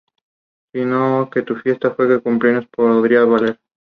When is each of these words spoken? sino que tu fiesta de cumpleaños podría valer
sino 0.73 1.29
que 1.31 1.43
tu 1.43 1.55
fiesta 1.57 1.93
de 1.95 2.19
cumpleaños 2.21 2.65
podría 2.75 3.23
valer 3.23 3.59